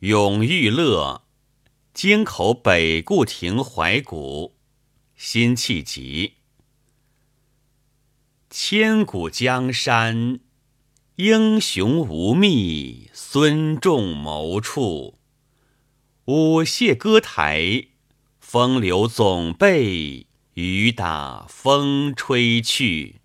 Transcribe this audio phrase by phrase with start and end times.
[0.00, 1.24] 永玉乐，
[1.92, 4.56] 京口北固亭怀古，
[5.14, 6.36] 辛弃疾。
[8.48, 10.40] 千古江山，
[11.16, 15.18] 英雄无觅孙仲谋处。
[16.24, 17.88] 舞榭歌台，
[18.38, 23.20] 风流总被雨打风吹去。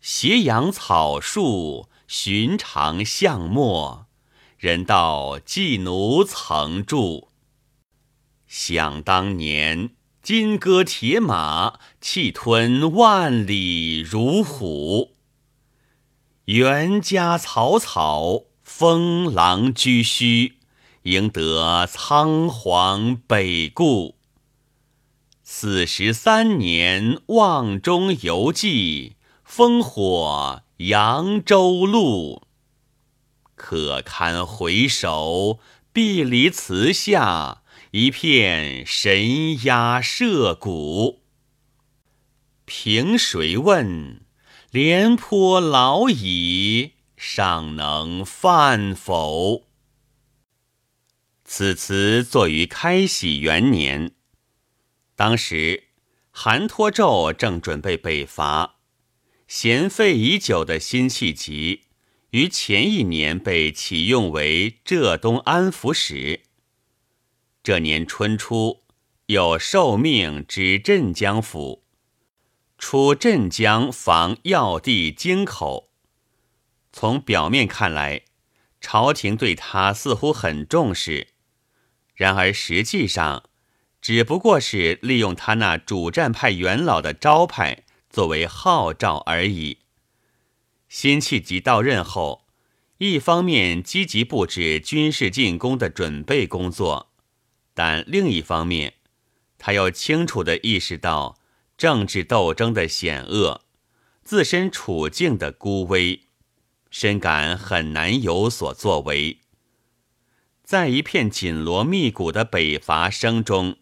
[0.00, 4.03] 斜阳草树，寻常巷陌。
[4.64, 7.28] 人道寄奴曾住。
[8.46, 9.90] 想当年，
[10.22, 15.16] 金戈铁马，气吞万里如虎。
[16.46, 20.54] 袁家草草，封狼居胥，
[21.02, 24.16] 赢得仓皇北顾。
[25.42, 32.44] 四十三年，望中犹记，烽火扬州路。
[33.54, 35.60] 可堪回首，
[35.92, 41.22] 碧离词下，一片神鸦社鼓。
[42.64, 44.22] 凭谁问？
[44.70, 49.68] 廉颇老矣，尚能饭否？
[51.44, 54.12] 此词作于开禧元年，
[55.14, 55.84] 当时
[56.32, 58.78] 韩托胄正准备北伐，
[59.46, 61.82] 闲废已久的辛弃疾。
[62.34, 66.40] 于前一年被启用为浙东安抚使。
[67.62, 68.82] 这年春初，
[69.26, 71.84] 又受命指镇江府，
[72.76, 75.92] 出镇江防要地京口。
[76.92, 78.22] 从表面看来，
[78.80, 81.28] 朝廷对他似乎很重视，
[82.16, 83.44] 然而实际上，
[84.00, 89.83] 只不过是利用他那主战派元老的招牌作为号召而已。
[90.94, 92.46] 辛弃疾到任后，
[92.98, 97.10] 一方面积极布置军事进攻的准备工作，
[97.74, 98.94] 但另一方面，
[99.58, 101.36] 他又清楚地意识到
[101.76, 103.62] 政治斗争的险恶，
[104.22, 106.28] 自身处境的孤危，
[106.90, 109.40] 深感很难有所作为。
[110.62, 113.78] 在一片紧锣密鼓的北伐声中，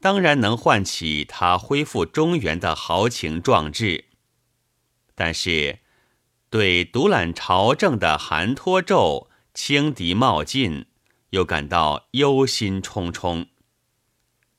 [0.00, 4.06] 当然能唤起他恢复中原的豪情壮志，
[5.14, 5.80] 但是。
[6.52, 10.84] 对独揽朝政的韩托胄轻敌冒进，
[11.30, 13.46] 又感到忧心忡忡。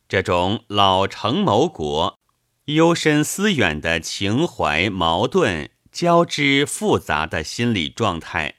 [0.09, 2.17] 这种老成谋国、
[2.65, 8.55] 幽深思远的情怀矛盾交织复杂的心理状态，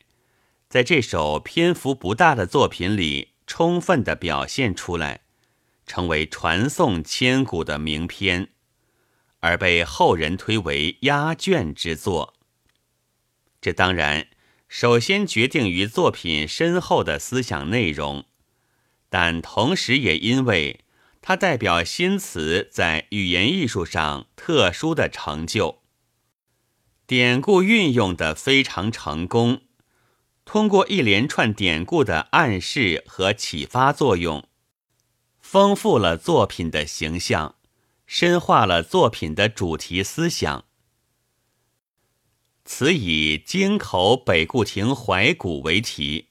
[0.69, 5.23] 在这首篇幅不大的作品里充分的表现出来，
[5.89, 8.51] 成为传颂千古的名篇，
[9.41, 12.34] 而被后人推为压卷之作。
[13.65, 14.27] 这当然
[14.69, 18.27] 首先决定于作品深厚的思想内容，
[19.09, 20.85] 但同时也因为
[21.23, 25.81] 它代表新词在语言艺术上特殊的成就。
[27.07, 29.63] 典故运用的非常成功，
[30.45, 34.47] 通过一连串典故的暗示和启发作用，
[35.41, 37.55] 丰富了作品的形象，
[38.07, 40.67] 深化了作品的主题思想。
[42.65, 46.29] 此以京口北固亭怀古为题。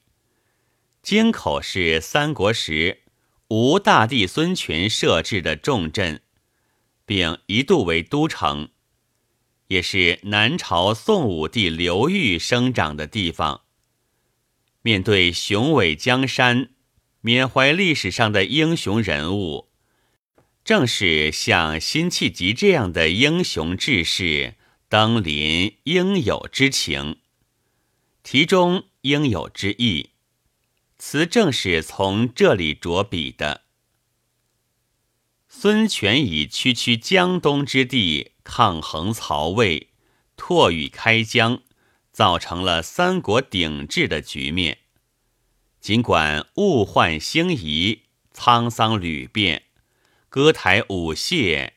[1.00, 3.02] 京口是三国时
[3.48, 6.22] 吴大帝孙权设置的重镇，
[7.06, 8.70] 并一度为都城，
[9.68, 13.60] 也是南朝宋武帝刘裕生长的地方。
[14.82, 16.70] 面对雄伟江山，
[17.20, 19.68] 缅怀历史上的英雄人物，
[20.64, 24.54] 正是像辛弃疾这样的英雄志士。
[24.94, 27.18] 登临应有之情，
[28.22, 30.10] 题中应有之意，
[30.98, 33.62] 词正是从这里着笔的。
[35.48, 39.88] 孙权以区区江东之地抗衡曹魏，
[40.36, 41.60] 拓与开疆，
[42.12, 44.78] 造成了三国鼎峙的局面。
[45.80, 48.02] 尽管物换星移，
[48.32, 49.64] 沧桑屡变，
[50.28, 51.72] 歌台舞榭，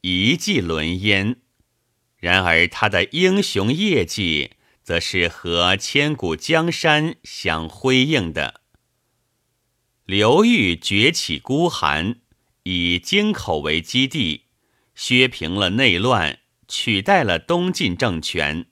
[0.00, 1.40] 一骑轮烟。
[2.18, 8.62] 然而，他的英雄业绩则是和千古江山相辉映的。
[10.04, 12.16] 刘裕崛起孤寒，
[12.64, 14.46] 以京口为基地，
[14.94, 18.66] 削平了内乱，取代了东晋政权。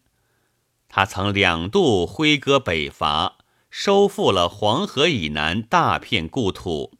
[0.88, 3.38] 他曾两度挥戈北伐，
[3.70, 6.99] 收复了黄河以南大片故土。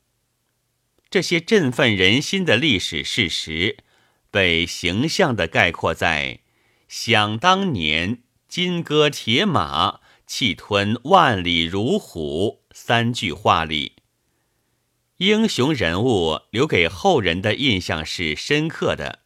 [1.09, 3.79] 这些振奋人心的历史事实。
[4.37, 6.41] 被形象地概括在
[6.89, 13.93] “想当年，金戈铁马，气吞万里如虎三句话里，
[15.17, 19.21] 英雄人物留给后人的印象是深刻的，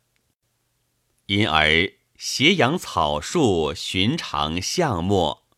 [1.27, 5.49] 因而斜阳草树寻常巷陌，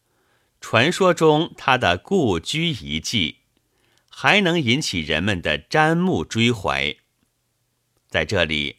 [0.62, 3.40] 传说中他的故居遗迹，
[4.08, 6.96] 还能引起人们的瞻慕追怀。
[8.08, 8.76] 在这里，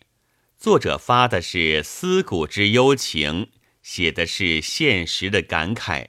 [0.63, 3.51] 作者发的是思古之幽情，
[3.81, 6.07] 写的是现实的感慨。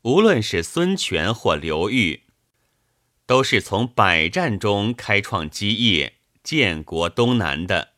[0.00, 2.22] 无论是孙权或刘裕，
[3.26, 7.90] 都是从百战中开创基业、建国东南的。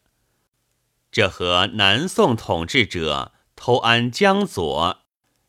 [1.13, 5.05] 这和南宋统治者偷安江左、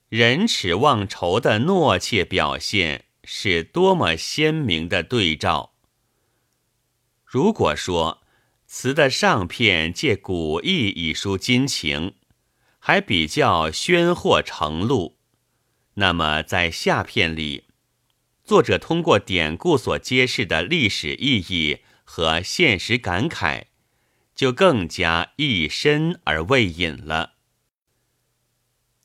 [0.08, 5.74] 忍耻忘仇的懦怯表现，是多么鲜明的对照！
[7.26, 8.21] 如果说
[8.74, 12.16] 词的上片借古意以抒今情，
[12.80, 15.18] 还比较宣惑成露。
[15.96, 17.66] 那么，在下片里，
[18.46, 23.66] 作者通过典故所揭示的历史意义和现实感慨，
[24.34, 27.34] 就更加一深而未隐了。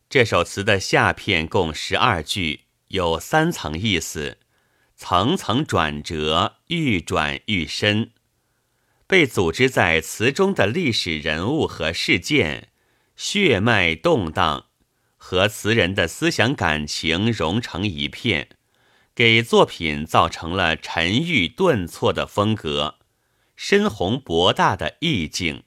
[0.08, 4.38] 这首词的下片共十二句，有三层意思，
[4.94, 8.12] 层层转折，愈转愈深。
[9.06, 12.70] 被组织在词中的历史人物和事件，
[13.16, 14.66] 血脉动荡。
[15.18, 18.50] 和词人的思想感情融成一片，
[19.12, 23.00] 给作品造成了沉郁顿挫的风格，
[23.56, 25.64] 深宏博大的意境。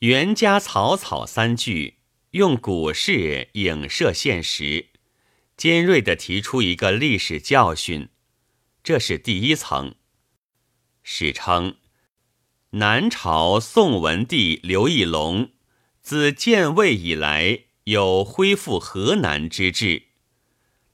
[0.00, 1.96] 袁家草草三句，
[2.32, 4.90] 用古事影射现实，
[5.56, 8.10] 尖锐地提出一个历史教训，
[8.84, 9.96] 这是第一层。
[11.10, 11.76] 史称
[12.72, 15.52] 南朝宋文帝刘义隆
[16.02, 17.64] 自建魏以来。
[17.84, 20.08] 有恢复河南之志，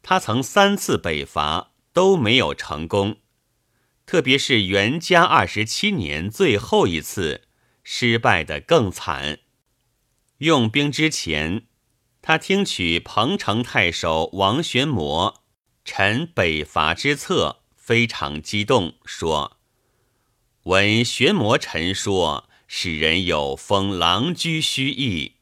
[0.03, 3.17] 他曾三次北伐都没有成功，
[4.07, 7.49] 特别是元嘉二十七年最后一次
[7.83, 9.41] 失败的更惨。
[10.39, 11.67] 用兵之前，
[12.23, 15.43] 他听取彭城太守王玄谟
[15.85, 19.59] 陈北伐之策，非常激动，说
[20.65, 25.35] ：“闻玄魔陈说，使人有封狼居胥意。”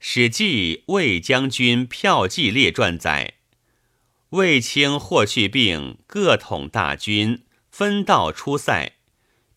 [0.02, 3.34] 《史记·魏将军骠骑列传》载，
[4.30, 8.96] 卫青、霍去病各统大军，分道出塞，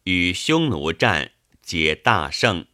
[0.03, 1.31] 与匈奴战，
[1.61, 2.65] 皆大胜。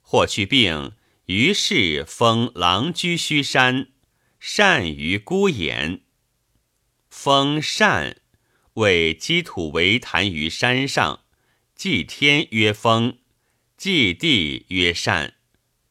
[0.00, 0.92] 霍去病
[1.26, 3.92] 于是封狼居胥山，
[4.40, 6.00] 善于孤掩。
[7.08, 8.21] 封善，
[8.74, 11.24] 为积土为坛于山上，
[11.74, 13.18] 祭天曰风，
[13.76, 15.34] 祭地曰善。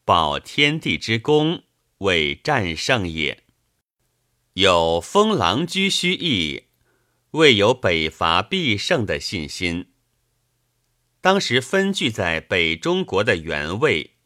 [0.04, 1.62] 保天地之功，
[1.98, 3.44] 为战胜也。
[4.54, 6.64] 有封狼居胥意，
[7.30, 9.92] 未有北伐必胜的信心。
[11.20, 14.16] 当时分据在北中国的原魏，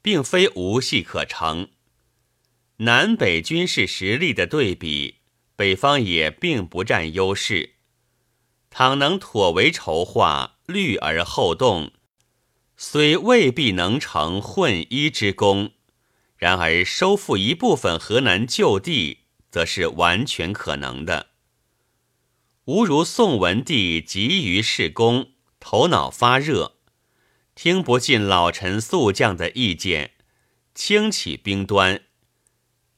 [0.00, 1.68] 并非无戏可成。
[2.78, 5.16] 南北军事实力的对比，
[5.54, 7.74] 北方也并不占优势。
[8.70, 11.92] 倘能妥为筹划，虑而后动。
[12.76, 15.72] 虽未必能成混一之功，
[16.36, 19.18] 然而收复一部分河南旧地，
[19.50, 21.26] 则是完全可能的。
[22.64, 26.76] 吾如宋文帝急于事功，头脑发热，
[27.54, 30.12] 听不进老臣宿将的意见，
[30.74, 32.02] 轻起兵端，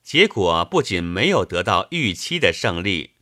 [0.05, 3.13] 结果不仅没有得到预期的胜利，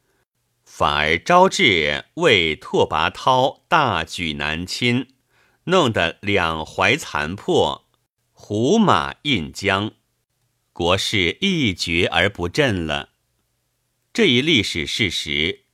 [0.81, 5.09] 反而招致魏拓跋焘大举南侵。
[5.65, 7.87] 弄得两淮残破，
[8.33, 9.93] 胡马印江，
[10.73, 13.11] 国势一蹶而不振了。
[14.15, 15.65] 这一历史事实，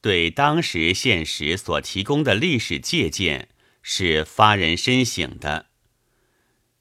[0.00, 3.50] 对当时现实所提供的历史借鉴
[3.82, 5.66] 是发人深省的。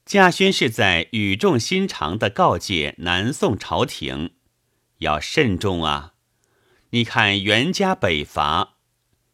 [0.07, 4.31] 稼轩是在语重心长地告诫南宋朝廷，
[4.99, 6.12] 要慎重啊！
[6.93, 8.75] 你看袁家北伐，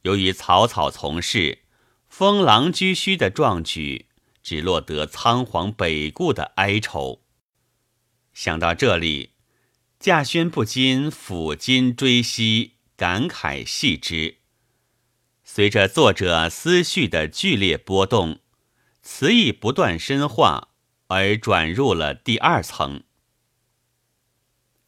[0.04, 1.60] 由于草草从事。
[2.08, 4.06] 封狼居胥的壮举，
[4.42, 7.22] 只落得仓皇北顾的哀愁。
[8.32, 9.34] 想到这里，
[10.00, 14.38] 稼轩不禁抚今追昔，感慨系之。
[15.44, 18.40] 随着作者思绪的剧烈波动，
[19.02, 20.70] 词意不断深化，
[21.08, 23.04] 而转入了第二层。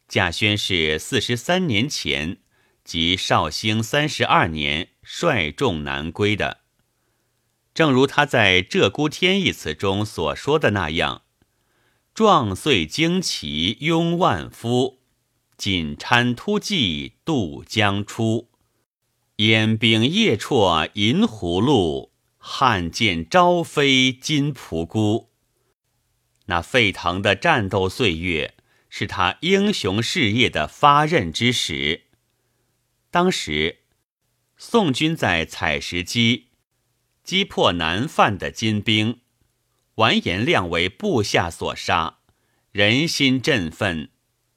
[0.08, 2.38] 稼轩是四十三年前，
[2.92, 6.58] 即绍兴三十二年率众南归的。
[7.72, 11.22] 正如他在《鹧鸪天》一词中所说的那样，
[12.12, 14.98] 壮岁旌旗拥万夫，
[15.56, 18.50] 锦搀突骑渡江出。
[19.36, 25.30] 烟柄夜绰银葫芦，汉剑朝飞金仆姑。
[26.44, 28.52] 那沸腾的战斗岁月，
[28.90, 32.02] 是他英雄事业的发轫之时。
[33.12, 33.80] 当时，
[34.56, 36.44] 宋军在采石矶
[37.22, 39.20] 击破南犯的金兵，
[39.96, 42.20] 完颜亮为部下所杀，
[42.70, 44.08] 人心振奋，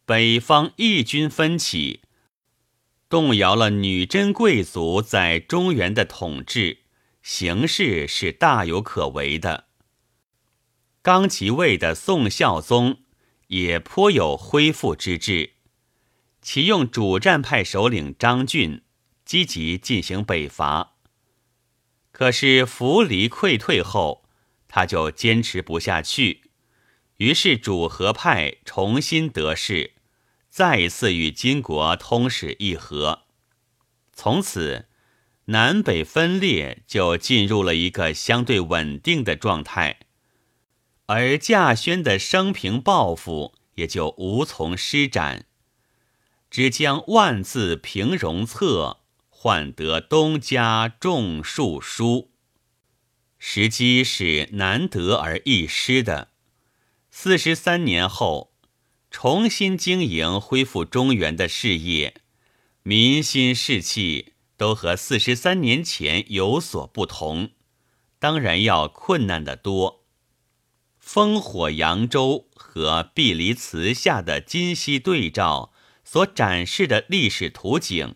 [0.06, 2.04] 北方义军纷起。
[3.10, 6.78] 动摇了女真贵族在中原的统治，
[7.22, 9.66] 形势是大有可为的。
[11.02, 13.00] 刚即位的宋孝宗
[13.48, 15.55] 也颇有恢复之志，
[16.46, 18.84] 启用主战派首领张俊
[19.26, 20.94] 积极进行北伐。
[22.12, 24.24] 可是扶离溃退后，
[24.68, 26.44] 他就坚持不下去，
[27.18, 29.94] 于是主和派重新得势。
[30.48, 33.24] 再一次与金国通使议和，
[34.14, 34.86] 从此
[35.46, 40.02] 南北分裂就进入了一个相对稳定的状态，
[41.08, 45.48] 而稼轩的生平抱负也就无从施展，
[46.56, 52.32] 只将万字平戎策，换得东家种树书，
[53.38, 56.30] 时机是难得而易失的。
[57.12, 58.54] 四十三年后。
[59.12, 62.22] 重新经营、恢复中原的事业，
[62.84, 67.50] 民心士气都和四十三年前有所不同，
[68.18, 70.06] 当然要困难得多。
[71.06, 75.74] 烽火扬州和碧离祠下的今昔对照
[76.06, 78.16] 所展示的历史图景，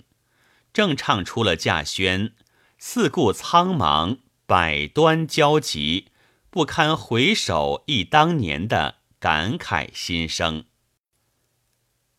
[0.71, 2.33] 正唱出了稼轩
[2.79, 6.09] “四顾苍茫，百端交集，
[6.49, 10.63] 不堪回首忆当年”的感慨心声。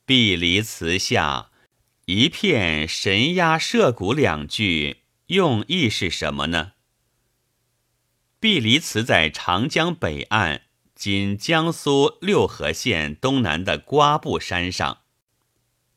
[0.05, 1.51] 碧离祠下，
[2.07, 6.73] 一片神鸦社鼓两句，用意是什么呢？
[8.41, 10.63] 碧离祠在长江北岸，
[10.97, 15.03] 今江苏六合县东南的瓜埠山上。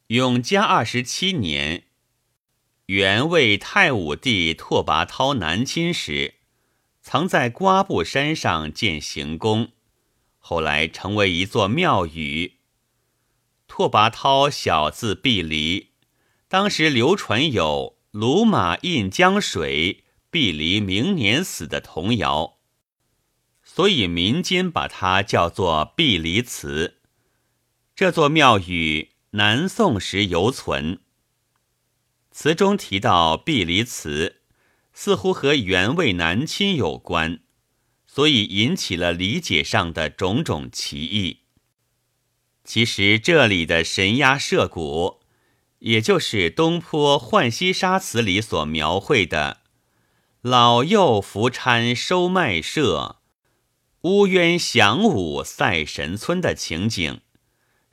[0.08, 1.86] 永嘉二十七年，
[2.88, 6.36] 元魏太武帝拓跋焘南侵时，
[7.02, 9.72] 曾在瓜布山上建行宫，
[10.38, 12.58] 后来成为一座庙宇。
[13.66, 15.92] 拓跋焘小字毕离，
[16.50, 22.58] 当时流传有“鲁马印江水，毕离明年死”的童谣，
[23.64, 27.00] 所以民间把它叫做毕离祠。
[27.96, 31.00] 这座庙宇南宋时犹存。
[32.30, 34.42] 词中提到毕离祠，
[34.94, 37.40] 似乎和元魏南侵有关，
[38.06, 41.40] 所以引起了理解上的种种歧义。
[42.64, 45.22] 其实这里的神鸦社鼓，
[45.80, 49.62] 也就是东坡《浣溪沙》词里所描绘的
[50.42, 53.18] “老幼扶搀收麦社，
[54.02, 57.22] 乌鸢翔舞赛神村”的情景，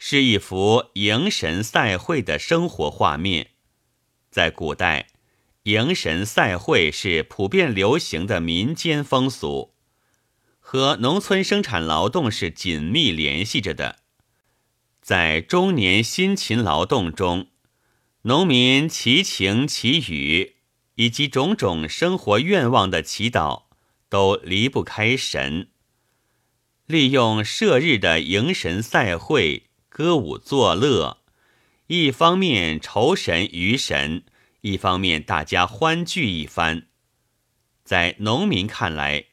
[0.02, 3.50] 是一幅迎神赛会的生活画面。
[4.30, 5.08] 在古代，
[5.64, 9.74] 迎神赛会是普遍流行的民间风俗，
[10.58, 13.98] 和农村生产劳动是紧密联系着的。
[15.02, 17.48] 在中年辛勤劳动中，
[18.22, 20.56] 农民祈晴祈雨
[20.94, 23.64] 以及种种生活愿望的祈祷，
[24.08, 25.68] 都离不开神。
[26.86, 29.66] 利用射日的迎神赛会、
[30.00, 31.18] 歌舞作乐，
[31.88, 34.24] 一方面酬神于神，
[34.62, 36.86] 一方面大家欢聚一番。
[37.84, 39.26] 在农民看来，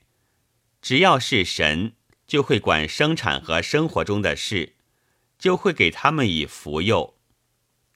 [0.81, 1.93] 只要是神，
[2.27, 4.75] 就会管生产和生活中的事。
[5.39, 7.15] 就会给他们以福佑，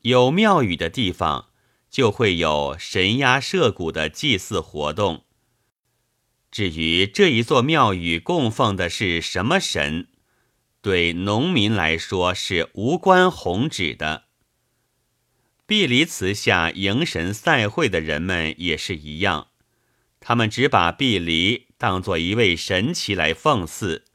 [0.03, 1.49] 有庙宇的地方，
[1.89, 5.25] 就会有神鸦社鼓的祭祀活动。
[6.49, 10.07] 至于这一座庙宇供奉的是什么神，
[10.81, 14.23] 对农民来说是无关宏旨的。
[15.65, 19.47] 碧离祠下迎神赛会的人们也是一样，
[20.19, 24.05] 他们只把碧离当作一位神奇来奉祀。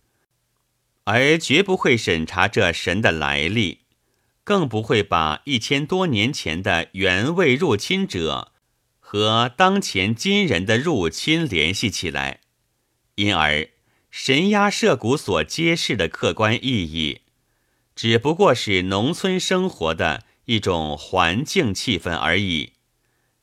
[1.04, 3.82] 而绝不会审查这神的来历，
[4.42, 8.52] 更不会把一千多年前的元魏入侵者
[8.98, 12.40] 和当前金人的入侵联系起来。
[13.14, 13.68] 因而，
[14.18, 17.20] 神鸦社鼓所揭示的客观意义，
[17.94, 22.72] 只不过是农村生活的一种环境气氛而已，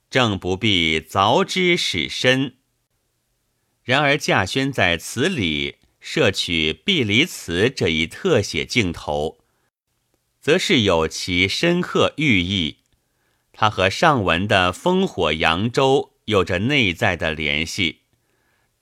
[0.10, 2.56] 正不必凿之使深。
[3.84, 5.78] 然而，稼轩在词里。
[6.00, 9.38] 摄取碧离词这一特写镜头，
[10.42, 12.80] 则是有其深刻寓意。
[13.54, 18.00] 它和上文的烽火扬州有着内在的联系，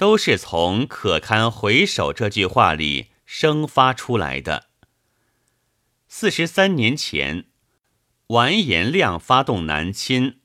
[0.02, 4.70] 都是从“可堪回首”这句话里生发出来的。
[6.08, 7.46] 四十三年前，
[8.30, 10.40] 完颜亮发动南侵，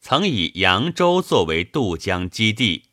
[0.00, 2.86] 曾以扬州作为渡江基地。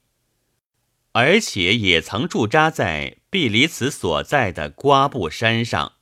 [1.13, 5.93] 而且也曾驻扎在毕离子所在的瓜布山上，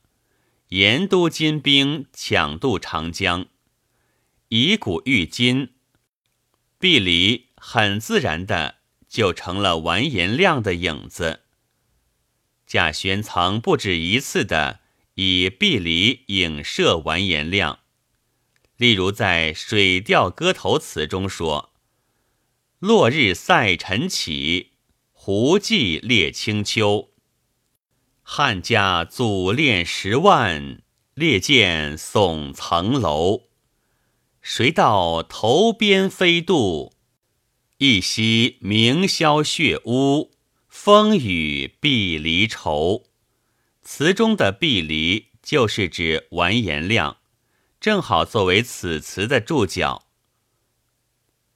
[0.68, 3.46] 严督金兵抢渡长江，
[4.48, 5.72] 以古喻今，
[6.78, 8.74] 毕离很自然的
[9.12, 11.40] 就成了完颜亮的影子。
[12.66, 14.80] 贾玄曾不止一次的
[15.16, 17.80] 以毕离影射完颜亮，
[18.78, 21.74] 例如在《水调歌头》词中说
[22.80, 24.70] ：“落日赛晨起。”
[25.24, 27.10] 胡骑猎清秋，
[28.22, 30.82] 汉家祖练十万，
[31.14, 33.42] 列剑耸层楼。
[34.40, 36.94] 谁道头边飞渡，
[37.84, 40.30] 一夕明宵血污，
[40.68, 43.06] 风雨碧离愁。
[43.82, 47.16] 词中的碧离就是指完颜亮，
[47.80, 50.06] 正好作为此词的注脚。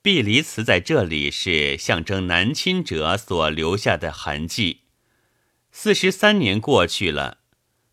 [0.03, 4.81] 碧离词在这里是象征南侵者所留下的痕迹。
[5.71, 7.39] 四十三年过去了，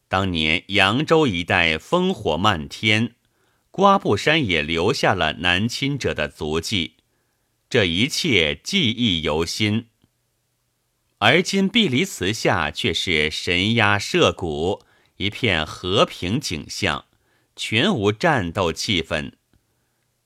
[0.08, 3.14] 当年扬州一带烽火漫天，
[3.70, 6.96] 瓜布山也留下了南侵者的足迹，
[7.74, 9.88] 这一切记忆犹新。
[11.18, 14.84] 而今碧离词下却是神鸦社鼓，
[15.16, 17.06] 一片和平景象，
[17.56, 19.32] 全无战斗气氛。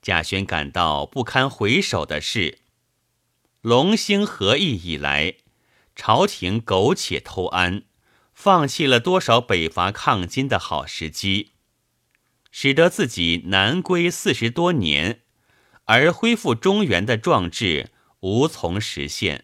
[0.01, 2.59] 贾轩感到不堪回首的是，
[3.61, 5.35] 隆兴和议以来，
[5.95, 7.83] 朝廷苟且偷安，
[8.33, 11.53] 放弃了多少北伐抗金的好时机，
[12.51, 15.21] 使得自己南归四十多年，
[15.87, 17.89] 而恢复中原的壮志
[18.21, 19.43] 无从实现。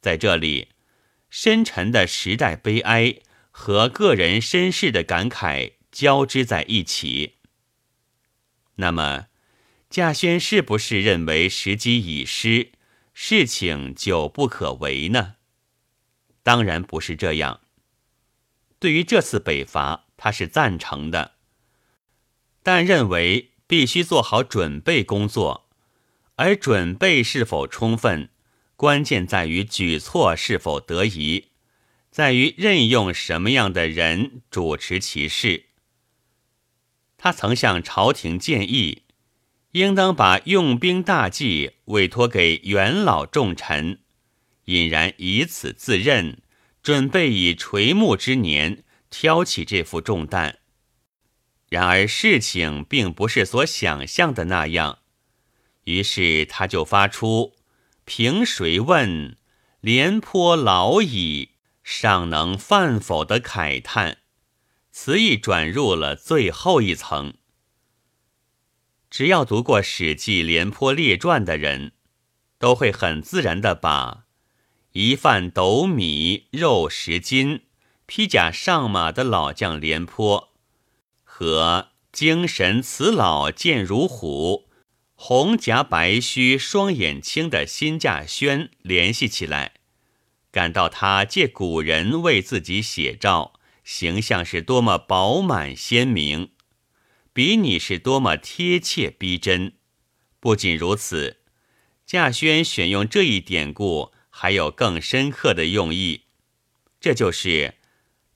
[0.00, 0.70] 在这里，
[1.28, 3.20] 深沉的时代悲哀
[3.52, 7.36] 和个人身世的感慨交织在一起。
[8.76, 9.26] 那么。
[9.90, 12.70] 稼轩是不是认为时机已失，
[13.12, 15.34] 事情就不可为呢？
[16.44, 17.60] 当然不是这样。
[18.78, 21.32] 对于这次北伐，他是赞成的，
[22.62, 25.68] 但认为必须做好准备工作，
[26.34, 28.28] 而准备是否充分，
[28.74, 31.50] 关键在于举措是否得宜，
[32.10, 35.66] 在于任用什么样的人主持其事。
[37.16, 39.04] 他曾向朝廷建议。
[39.72, 44.00] 应当把用兵大计委托给元老重臣，
[44.64, 46.42] 隐然以此自任，
[46.82, 50.58] 准备以垂暮之年挑起这副重担。
[51.70, 54.98] 然而事情并不是所想象的那样，
[55.84, 57.54] 于是他就发出
[58.04, 59.36] “凭谁问，
[59.80, 61.50] 廉颇老矣，
[61.84, 64.18] 尚能饭否”的慨叹，
[64.90, 67.34] 词意转入了最后一层。
[69.08, 71.92] 只要读过《史记·廉颇列传》的人，
[72.58, 74.24] 都会很自然地把
[74.92, 77.62] 一饭斗米肉十斤、
[78.06, 80.49] 披甲上马的老将廉颇
[81.40, 84.68] 和精神辞老健如虎、
[85.14, 89.72] 红颊白须双眼青的辛稼轩联系起来，
[90.50, 96.50] 感到他借古人为自己写照，形象是多么饱满鲜明。
[97.32, 99.72] 比拟是多么贴切逼真！
[100.40, 101.38] 不仅如此，
[102.06, 106.24] 稼轩选用这一典故，还有更深刻的用意。
[107.00, 107.76] 这就是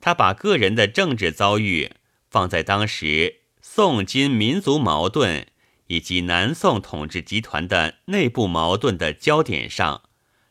[0.01, 1.91] 他把个人的政治遭遇
[2.35, 5.47] 放在当时宋金民族矛盾
[5.87, 10.03] 以及南宋统治集团的内部矛盾的焦点上，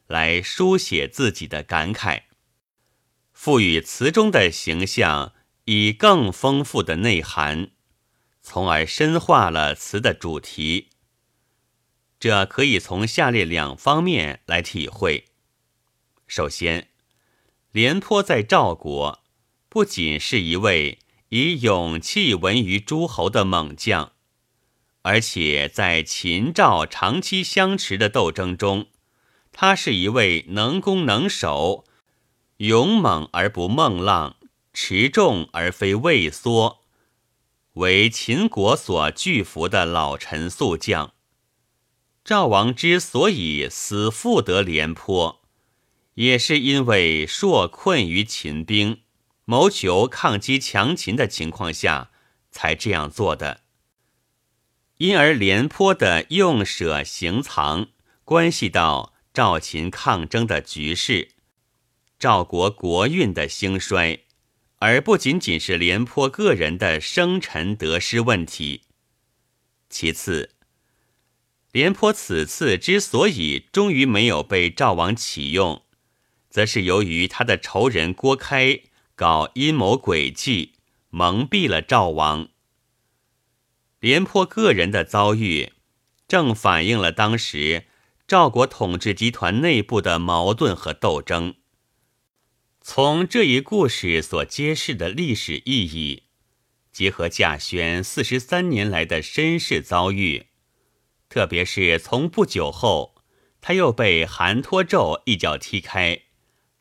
[0.07, 2.21] 来书写自己的感慨，
[3.33, 5.33] 赋予词中的形象
[5.65, 7.71] 以更丰富的内涵。
[8.41, 10.91] 从而深化了词的主题。
[12.17, 15.25] 这可以从下列两方面来体会：
[16.27, 16.87] 首先，
[17.73, 19.21] 廉颇在赵国
[19.67, 20.99] 不仅是一位
[21.35, 24.11] 以勇气闻于诸侯的猛将，
[25.01, 28.85] 而且在秦赵长期相持的斗争中，
[29.51, 31.85] 他是一位能攻能守、
[32.57, 34.35] 勇猛而不孟浪、
[34.73, 36.83] 持重而非畏缩。
[37.71, 41.15] 为秦国所惧服的老臣宿将，
[42.23, 45.41] 赵王之所以死复得廉颇，
[46.13, 48.99] 也是因为朔困于秦兵，
[49.45, 52.11] 谋求抗击强秦的情况下
[52.51, 53.61] 才这样做的。
[54.97, 57.89] 因而廉颇的用舍行藏，
[58.23, 61.29] 关系到赵秦抗争的局势，
[62.17, 64.21] 赵国国运的兴衰，
[64.77, 68.83] 而不仅仅是廉颇个人的生辰得失问题。
[69.89, 70.51] 其次，
[71.71, 75.83] 廉颇此次之所以终于没有被赵王启用，
[76.49, 78.79] 则是由于他的仇人郭开
[79.15, 80.73] 搞阴谋诡计，
[81.09, 82.49] 蒙蔽了赵王。
[83.99, 85.73] 廉颇个人的遭遇，
[86.27, 87.85] 正反映了当时
[88.27, 91.53] 赵国统治集团内部的矛盾和斗争。
[92.81, 96.23] 从这一故事所揭示的历史意义，
[96.91, 100.47] 结合贾轩四十三年来的身世遭遇。
[101.29, 103.15] 特别是从不久后，
[103.61, 106.23] 他又被韩托胄一脚踢开，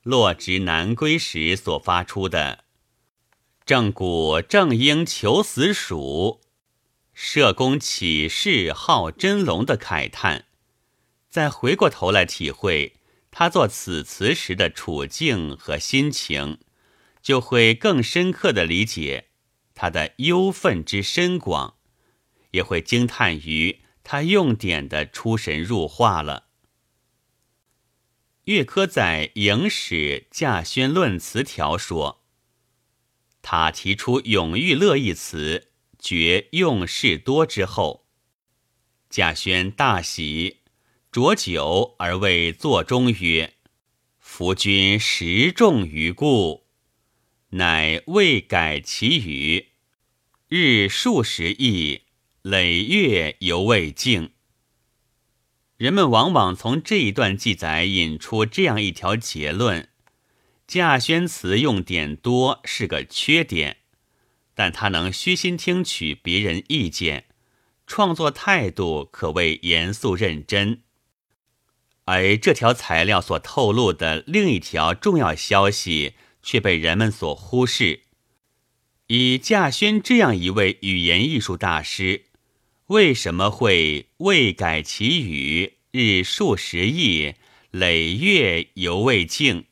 [0.03, 2.65] 落职南归时所发出的
[3.65, 6.41] “正骨正应求死属，
[7.13, 10.47] 社公起事号真龙”的慨叹，
[11.29, 12.97] 再回过头来体会
[13.31, 16.59] 他作此词时的处境和心情，
[17.23, 19.29] 就会更深刻的理解
[19.75, 21.75] 他的忧愤之深广，
[22.51, 23.81] 也会惊叹于。
[24.05, 26.47] 他用典的出神入化了。
[28.45, 32.25] 岳珂在《影史稼轩论词条》说
[33.41, 38.07] ：“他提出‘永遇乐’一词，觉用事多之后，
[39.09, 40.63] 稼轩大喜，
[41.13, 43.55] 酌酒而谓座中曰
[44.19, 46.67] ：‘夫君实重于故，
[47.51, 49.69] 乃未改其语，
[50.49, 52.03] 日数十亿。’”
[52.43, 54.33] 累月犹未尽。
[55.83, 59.89] 人们往往从这一段记载引出这样一条结论：
[60.69, 63.79] 稼轩词用典多是个缺点，
[64.55, 67.25] 但他能虚心听取别人意见，
[67.85, 70.83] 创作态度可谓严肃认真。
[72.05, 76.15] 而这条材料所透露的另一条重要消息
[76.45, 78.03] 却被人们所忽视：
[79.09, 82.27] 以稼轩这样一位语言艺术大师。
[82.93, 87.37] 为什么会未改其语，日数十亿，
[87.71, 89.65] 累月犹未静？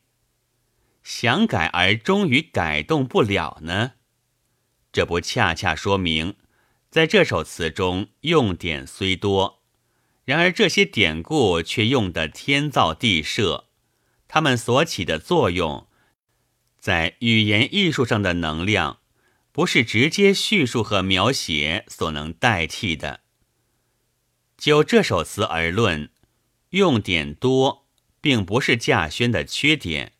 [1.03, 3.91] 想改而终于改动不了呢？
[4.91, 6.33] 这不恰恰说明，
[6.89, 9.61] 在这首词中用典虽多，
[10.25, 13.67] 然而这些典故却用得天造地设，
[14.27, 15.87] 它们所起的作用，
[16.79, 19.00] 在语言艺术上的能量。
[19.51, 23.21] 不是直接叙述和描写所能代替的。
[24.57, 26.09] 就这首词而论，
[26.69, 27.87] 用典多，
[28.21, 30.13] 并不是稼轩的缺点，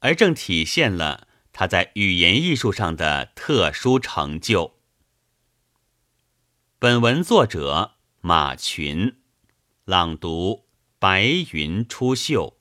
[0.00, 4.78] 而正体现了他在语言艺术上的特殊成就。
[6.78, 9.16] 本文作者马群，
[9.84, 10.66] 朗读：
[10.98, 12.59] 白云出岫。